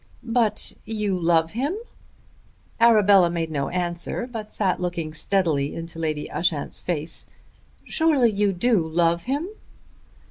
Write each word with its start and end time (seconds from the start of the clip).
"But 0.23 0.73
you 0.83 1.19
love 1.19 1.51
him?" 1.51 1.77
Arabella 2.79 3.29
made 3.29 3.51
no 3.51 3.69
answer, 3.69 4.25
but 4.25 4.51
sat 4.51 4.79
looking 4.81 5.13
steadily 5.13 5.75
into 5.75 5.99
Lady 5.99 6.27
Ushant's 6.31 6.81
face. 6.81 7.27
"Surely 7.85 8.31
you 8.31 8.51
do 8.51 8.79
love 8.79 9.25
him." 9.25 9.47